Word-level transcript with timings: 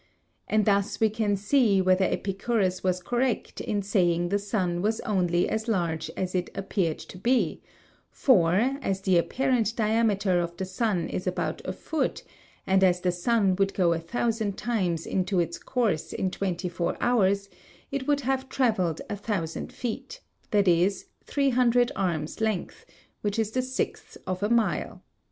And 0.47 0.65
thus 0.65 0.99
we 0.99 1.11
can 1.11 1.37
see 1.37 1.79
whether 1.79 2.05
Epicurus 2.05 2.83
was 2.83 3.03
correct 3.03 3.61
in 3.61 3.83
saying 3.83 4.29
the 4.29 4.39
sun 4.39 4.81
was 4.81 4.99
only 5.01 5.47
as 5.47 5.67
large 5.67 6.09
as 6.17 6.33
it 6.33 6.49
appeared 6.55 6.97
to 6.97 7.19
be; 7.19 7.61
for 8.09 8.55
as 8.81 9.01
the 9.01 9.19
apparent 9.19 9.75
diameter 9.75 10.39
of 10.39 10.57
the 10.57 10.65
sun 10.65 11.07
is 11.07 11.27
about 11.27 11.61
a 11.65 11.71
foot, 11.71 12.23
and 12.65 12.83
as 12.83 13.01
the 13.01 13.11
sun 13.11 13.55
would 13.57 13.75
go 13.75 13.93
a 13.93 13.99
thousand 13.99 14.57
times 14.57 15.05
into 15.05 15.39
its 15.39 15.59
course 15.59 16.13
in 16.13 16.31
twenty 16.31 16.67
four 16.67 16.97
hours, 16.99 17.47
it 17.91 18.07
would 18.07 18.21
have 18.21 18.49
travelled 18.49 19.01
a 19.07 19.15
thousand 19.15 19.71
feet, 19.71 20.19
that 20.49 20.67
is, 20.67 21.05
three 21.23 21.51
hundred 21.51 21.91
arms' 21.95 22.41
length, 22.41 22.87
which 23.21 23.37
is 23.37 23.51
the 23.51 23.61
sixth 23.61 24.17
of 24.25 24.41
a 24.41 24.49
mile. 24.49 25.03